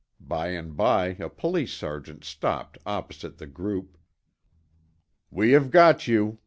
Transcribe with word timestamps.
By 0.19 0.47
and 0.47 0.75
by 0.75 1.09
a 1.19 1.29
police 1.29 1.71
sergeant 1.73 2.23
stopped 2.23 2.79
opposite 2.87 3.37
the 3.37 3.45
group. 3.45 3.99
"We 5.29 5.51
have 5.51 5.69
got 5.69 6.07
you! 6.07 6.39